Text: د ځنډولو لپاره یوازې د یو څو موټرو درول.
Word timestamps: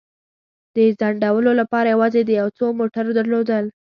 د 0.75 0.77
ځنډولو 0.99 1.51
لپاره 1.59 1.91
یوازې 1.93 2.21
د 2.25 2.31
یو 2.41 2.47
څو 2.57 2.65
موټرو 2.79 3.11
درول. 3.17 3.65